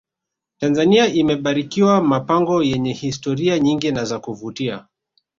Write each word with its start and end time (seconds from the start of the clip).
tanzania 0.59 1.07
imebarikiwa 1.07 2.01
mapango 2.01 2.63
yenye 2.63 2.93
historia 2.93 3.59
nyingi 3.59 3.91
na 3.91 4.05
za 4.05 4.19
kuvutia 4.19 4.85